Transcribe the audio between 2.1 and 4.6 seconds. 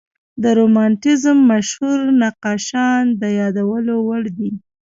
نقاشان د یادولو وړ دي.